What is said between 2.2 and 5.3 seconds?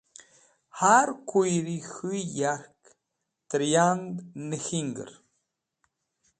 yark tẽr yand nẽk̃hingẽr.